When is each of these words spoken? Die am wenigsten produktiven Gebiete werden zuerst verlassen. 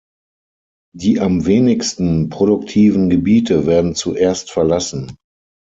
Die 0.95 1.19
am 1.21 1.45
wenigsten 1.45 2.29
produktiven 2.29 3.11
Gebiete 3.11 3.67
werden 3.67 3.93
zuerst 3.93 4.49
verlassen. 4.49 5.15